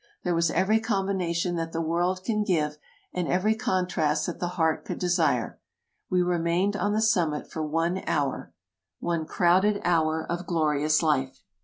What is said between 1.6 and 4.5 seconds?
the world can give, and every contrast that the